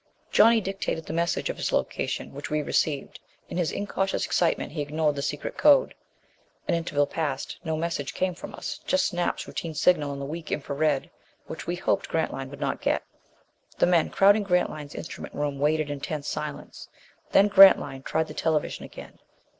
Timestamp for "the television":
18.27-18.83